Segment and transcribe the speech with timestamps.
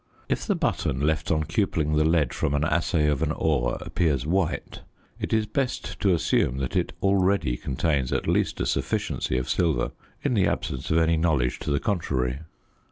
[0.27, 4.25] If the button left on cupelling the lead from an assay of an ore appears
[4.25, 4.79] white,
[5.19, 9.91] it is best to assume that it already contains at least a sufficiency of silver,
[10.23, 12.39] in the absence of any knowledge to the contrary.